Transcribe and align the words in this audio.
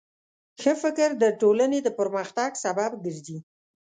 ښه 0.61 0.73
فکر 0.83 1.09
د 1.23 1.23
ټولنې 1.41 1.79
د 1.83 1.87
پرمختګ 1.99 2.51
سبب 2.63 2.91
ګرځي. 3.05 3.37